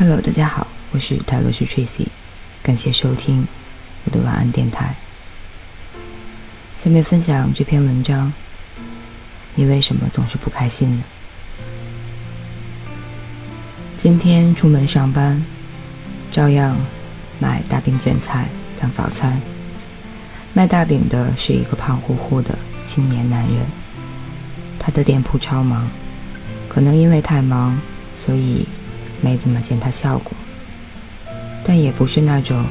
[0.00, 2.06] Hello，大家好，我是泰罗斯 Tracy，
[2.62, 3.46] 感谢收听
[4.06, 4.94] 我的晚安电台。
[6.74, 8.32] 下面分享这篇文章：
[9.54, 11.04] 你为什么总是不开心呢？
[13.98, 15.44] 今天出门上班，
[16.32, 16.74] 照样
[17.38, 18.48] 买大饼卷菜
[18.80, 19.38] 当早餐。
[20.54, 23.66] 卖大饼的是一个胖乎乎的青年男人，
[24.78, 25.86] 他的店铺超忙，
[26.70, 27.78] 可能因为太忙，
[28.16, 28.66] 所以。
[29.20, 30.32] 没怎么见他笑过，
[31.64, 32.64] 但也不是那种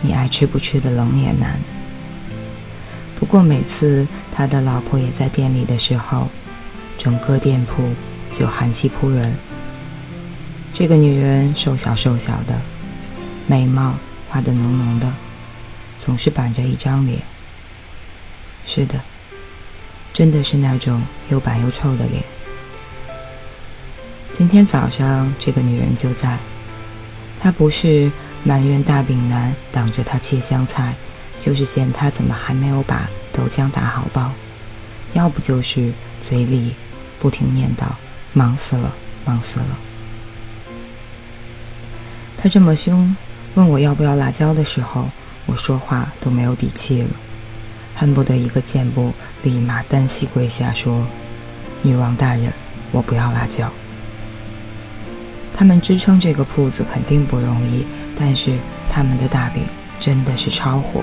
[0.00, 1.58] 你爱吃不吃的冷脸男。
[3.18, 6.28] 不过每次他的老婆也在店里的时候，
[6.98, 7.82] 整个店铺
[8.32, 9.34] 就寒气扑人。
[10.72, 12.60] 这个女人瘦小瘦小的，
[13.46, 13.94] 眉毛
[14.28, 15.10] 画得浓浓的，
[15.98, 17.20] 总是板着一张脸。
[18.66, 19.00] 是的，
[20.12, 22.22] 真的是那种又板又臭的脸。
[24.38, 26.36] 今天早上，这个女人就在。
[27.40, 28.12] 她不是
[28.44, 30.94] 埋怨大饼男挡着她切香菜，
[31.40, 34.30] 就是嫌他怎么还没有把豆浆打好包，
[35.14, 36.74] 要不就是嘴里
[37.18, 37.86] 不停念叨
[38.34, 39.78] ：“忙死了，忙死了。”
[42.36, 43.16] 他这么凶，
[43.54, 45.08] 问我要不要辣椒的时候，
[45.46, 47.08] 我说话都没有底气了，
[47.94, 51.06] 恨不得一个箭步立马单膝跪下说
[51.80, 52.52] ：“女王大人，
[52.92, 53.72] 我不要辣椒。”
[55.56, 57.86] 他们支撑这个铺子肯定不容易，
[58.18, 58.58] 但是
[58.92, 59.64] 他们的大饼
[59.98, 61.02] 真的是超火。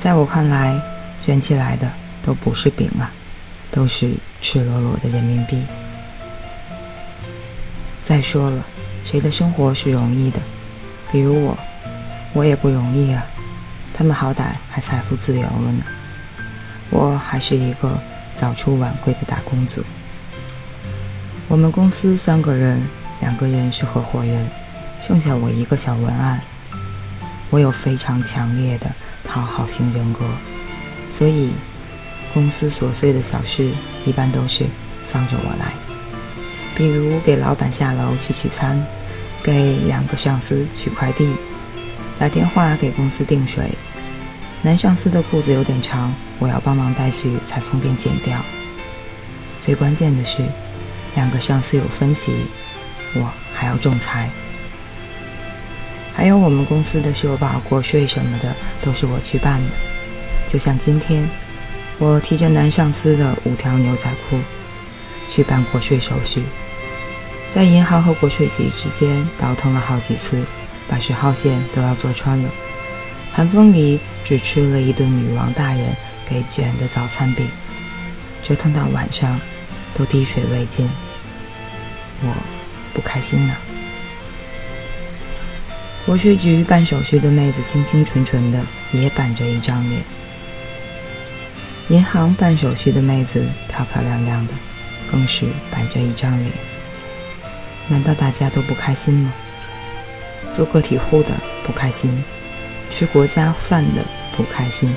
[0.00, 0.80] 在我看来，
[1.20, 1.90] 卷起来的
[2.22, 3.10] 都不是饼啊，
[3.72, 5.64] 都是赤裸裸的人民币。
[8.04, 8.64] 再说了，
[9.04, 10.38] 谁的生活是容易的？
[11.10, 11.58] 比如我，
[12.32, 13.26] 我也不容易啊。
[13.92, 15.82] 他们好歹还财富自由了呢，
[16.88, 18.00] 我还是一个
[18.36, 19.82] 早出晚归的打工族。
[21.48, 22.80] 我们公司三个人。
[23.20, 24.48] 两个人是合伙人，
[25.02, 26.40] 剩下我一个小文案。
[27.50, 28.90] 我有非常强烈的
[29.24, 30.20] 讨好型人格，
[31.10, 31.50] 所以
[32.32, 33.70] 公司琐碎的小事
[34.06, 34.64] 一般都是
[35.08, 35.72] 放着我来。
[36.76, 38.80] 比如给老板下楼去取餐，
[39.42, 41.34] 给两个上司取快递，
[42.18, 43.70] 打电话给公司订水。
[44.62, 48.38] 男上司的裤子有点长，我要帮忙带去裁缝店剪掉。
[49.60, 50.38] 最关键的是，
[51.16, 52.46] 两个上司有分歧。
[53.14, 54.30] 我还要仲裁，
[56.14, 59.70] 还有我们公司的社保、国税什么的，都是我去办的。
[60.46, 61.28] 就像今天，
[61.98, 64.38] 我提着男上司的五条牛仔裤
[65.28, 66.42] 去办国税手续，
[67.52, 70.44] 在银行和国税局之间倒腾了好几次，
[70.88, 72.48] 把十号线都要坐穿了。
[73.32, 75.96] 寒风里只吃了一顿女王大人
[76.28, 77.48] 给卷的早餐饼，
[78.42, 79.40] 折腾到晚上
[79.94, 80.88] 都滴水未进。
[82.22, 82.59] 我。
[82.94, 83.56] 不开心呢。
[86.06, 90.02] 国税局办手续的妹子清清纯纯的，也板着一张脸；
[91.88, 94.52] 银行办手续的妹子漂漂亮亮的，
[95.10, 96.50] 更是板着一张脸。
[97.86, 99.32] 难道大家都不开心吗？
[100.54, 101.28] 做个体户的
[101.64, 102.24] 不开心，
[102.90, 104.02] 吃国家饭的
[104.36, 104.92] 不开心，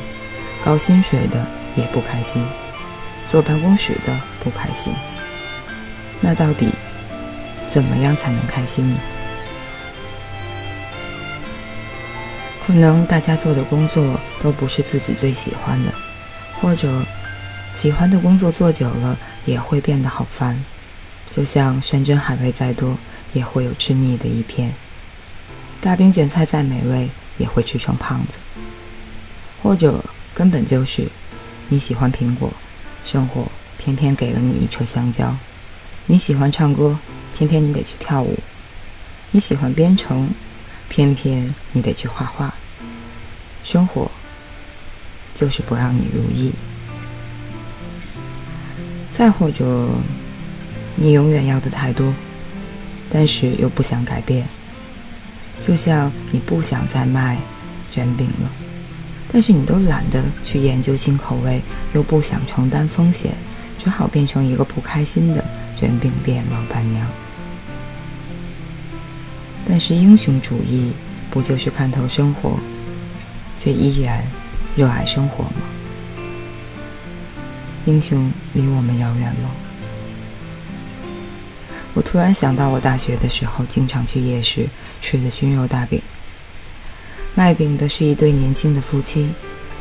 [0.64, 2.44] 高薪水的也不开心，
[3.30, 4.92] 坐办公室的不开心。
[6.22, 6.70] 那到底？
[7.74, 9.00] 怎么样才能开心呢？
[12.64, 15.92] 可能大家做的工作都不是自己最喜欢的，
[16.62, 17.04] 或者
[17.76, 20.64] 喜欢的工作做久了也会变得好烦。
[21.32, 22.96] 就像山珍海味再多，
[23.34, 24.70] 也会有吃腻的一天；
[25.82, 27.10] 大饼卷菜再美味，
[27.40, 28.38] 也会吃成胖子。
[29.64, 30.06] 或者
[30.36, 31.08] 根本就是
[31.70, 32.54] 你喜欢苹果，
[33.04, 33.48] 生活
[33.80, 35.36] 偏偏给了你一车香蕉；
[36.06, 36.96] 你喜欢唱歌。
[37.38, 38.38] 偏偏你得去跳舞，
[39.32, 40.30] 你喜欢编程，
[40.90, 42.54] 偏偏你得去画画。
[43.64, 44.10] 生活
[45.34, 46.52] 就是不让你如意。
[49.12, 49.90] 再或者，
[50.96, 52.14] 你永远要的太多，
[53.10, 54.46] 但是又不想改变。
[55.66, 57.38] 就像你不想再卖
[57.90, 58.52] 卷饼了，
[59.32, 61.62] 但是你都懒得去研究新口味，
[61.94, 63.32] 又不想承担风险，
[63.82, 65.46] 只好变成一个不开心的
[65.80, 67.08] 卷饼店老板娘。
[69.68, 70.92] 但是英雄主义
[71.32, 72.60] 不就是看透生活，
[73.58, 74.24] 却依然
[74.76, 75.62] 热爱生活吗？
[77.86, 79.50] 英雄离我们遥远吗？
[81.94, 84.68] 我突然想到，我大学的时候经常去夜市
[85.02, 86.02] 吃的熏肉大饼。
[87.36, 89.30] 卖饼的是一对年轻的夫妻，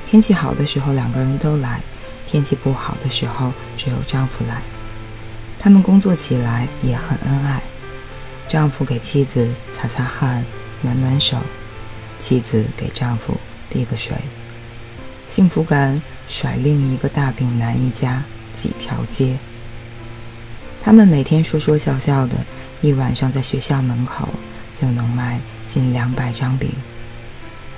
[0.09, 1.81] 天气好的时候两个人都来，
[2.29, 4.63] 天气不好的时候只有丈夫来。
[5.59, 7.63] 他们工作起来也很恩爱。
[8.53, 10.45] 丈夫给妻子擦擦汗、
[10.83, 11.39] 暖暖手，
[12.21, 13.35] 妻子给丈夫
[13.71, 14.15] 递个水，
[15.27, 18.23] 幸福感甩另一个大饼男一家
[18.55, 19.39] 几条街。
[20.83, 22.37] 他们每天说说笑笑的，
[22.83, 24.29] 一晚上在学校门口
[24.79, 26.69] 就能卖近两百张饼，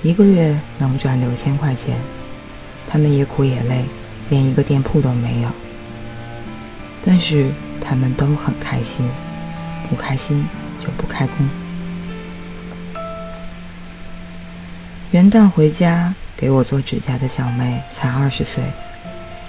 [0.03, 1.97] 一个月能赚六千块钱。
[2.89, 3.85] 他们也苦也累，
[4.29, 5.49] 连一个店铺都没有，
[7.05, 7.49] 但是
[7.79, 9.09] 他们都很开心。
[9.87, 10.43] 不开心
[10.79, 11.35] 就不开工。
[15.11, 18.63] 元旦回家给我做指甲的小妹才二十岁，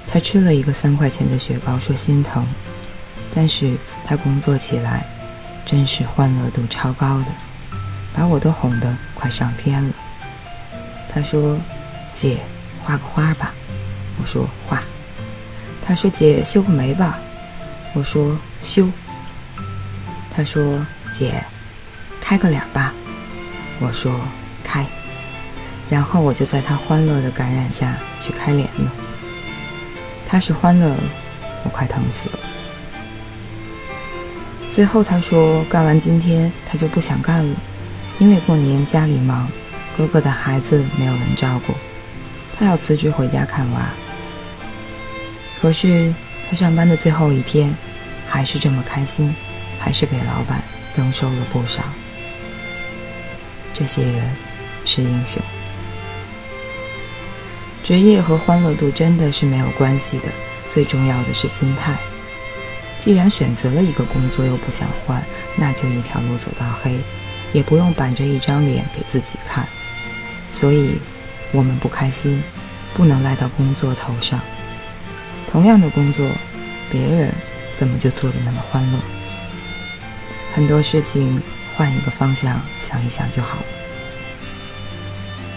[0.06, 2.46] 她吃了一个三块钱的雪糕，说心疼。
[3.34, 3.76] 但是
[4.06, 5.04] 她工作起来，
[5.64, 7.26] 真是欢乐度超高的，
[8.14, 9.94] 把我都哄得快上天了。
[11.12, 11.58] 她说
[12.14, 12.38] ：“姐，
[12.80, 13.52] 画个花吧。”
[14.22, 14.82] 我说：“画。”
[15.84, 17.18] 她说：“姐，修个眉吧。”
[17.92, 18.88] 我说：“修。”
[20.34, 20.86] 她说
[21.18, 21.44] ：“姐，
[22.20, 22.92] 开个脸吧。”
[23.80, 24.20] 我说
[24.64, 24.86] ：“开。”
[25.88, 28.92] 然后我就在他欢乐的感染下去开脸了。
[30.28, 30.98] 他是欢乐了，
[31.62, 32.38] 我快疼死了。
[34.72, 37.56] 最后他说：“干完今天他就不想干了，
[38.18, 39.48] 因为过年家里忙，
[39.96, 41.72] 哥哥的孩子没有人照顾，
[42.58, 43.80] 他要辞职回家看娃。”
[45.62, 46.12] 可是
[46.50, 47.74] 他上班的最后一天，
[48.28, 49.34] 还是这么开心，
[49.78, 50.60] 还是给老板
[50.96, 51.82] 增收了不少。
[53.74, 54.34] 这些人
[54.86, 55.42] 是英雄。
[57.84, 60.24] 职业和欢乐度真的是没有关系的，
[60.72, 61.94] 最重要的是心态。
[62.98, 65.22] 既然选择了一个工作又不想换，
[65.54, 66.96] 那就一条路走到黑，
[67.52, 69.68] 也不用板着一张脸给自己看。
[70.48, 70.94] 所以，
[71.52, 72.42] 我们不开心，
[72.94, 74.40] 不能赖到工作头上。
[75.52, 76.26] 同样的工作，
[76.90, 77.30] 别人
[77.76, 78.98] 怎么就做的那么欢乐？
[80.56, 81.38] 很多事情
[81.76, 83.64] 换一个方向想一想就好了。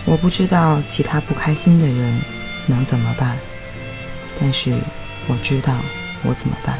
[0.03, 2.19] 我不知道其他不开心的人
[2.65, 3.37] 能怎么办，
[4.37, 4.73] 但是
[5.27, 5.73] 我知道
[6.21, 6.77] 我怎么办。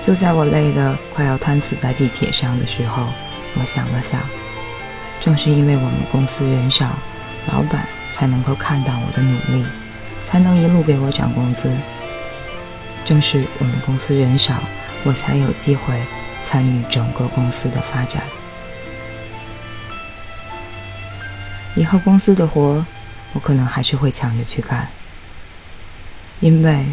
[0.00, 3.04] 就在我累得快要瘫死在地铁上的时候，
[3.58, 4.20] 我想了想，
[5.18, 6.86] 正是因为我们公司人少，
[7.52, 7.84] 老板
[8.14, 9.64] 才能够看到我的努力，
[10.24, 11.68] 才能一路给我涨工资。
[13.04, 14.54] 正是我们公司人少，
[15.02, 16.00] 我才有机会
[16.50, 18.24] 参与整个公司的发展。
[21.76, 22.84] 以后公司的活，
[23.32, 24.88] 我可能还是会抢着去干，
[26.40, 26.84] 因为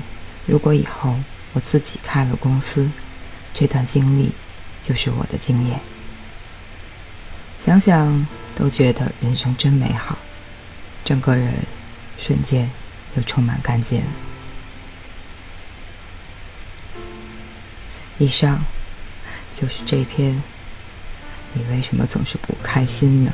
[0.46, 1.16] 如果以后……
[1.54, 2.88] 我自己开了公司，
[3.52, 4.32] 这段经历
[4.84, 5.80] 就是我的经验。
[7.58, 10.20] 想想都觉得人生真美好，
[11.04, 11.52] 整个人
[12.20, 12.70] 瞬间
[13.16, 14.04] 又充满干劲。
[18.20, 18.60] 以上
[19.60, 20.40] 就是这篇。
[21.54, 23.32] 你为什么总是不开心呢？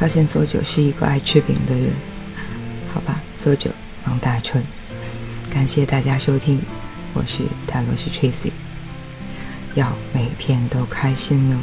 [0.00, 1.92] 发现作者是一个爱吃饼的人，
[2.94, 3.20] 好吧。
[3.36, 3.70] 作者
[4.06, 4.64] 王大春，
[5.52, 6.62] 感谢大家收听，
[7.12, 8.52] 我是泰罗斯 Tracy，
[9.74, 11.58] 要每天都开心哦，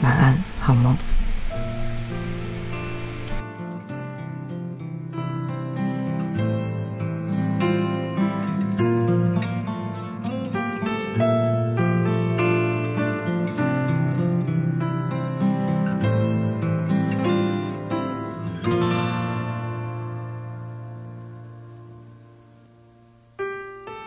[0.00, 0.96] 晚安，好梦。